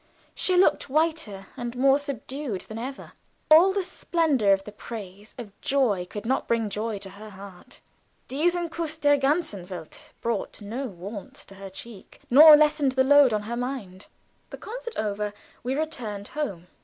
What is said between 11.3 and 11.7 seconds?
to her